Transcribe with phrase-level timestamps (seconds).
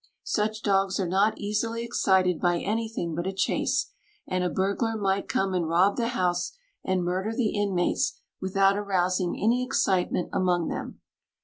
[0.23, 3.91] Such dogs are not easily excited by anything but a chase,
[4.25, 9.39] and a burglar might come and rob the house and murder the inmates without arousing
[9.39, 11.01] any excitement among them.